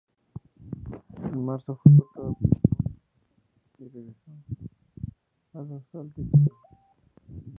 En 1.31 1.37
marzo 1.45 1.75
fue 1.77 1.91
cortado 1.95 2.33
por 2.33 2.49
los 2.49 2.63
Hawks 2.73 3.01
y 3.77 3.87
regresó 3.87 4.31
a 5.53 5.61
los 5.61 5.83
Altitude. 5.93 6.49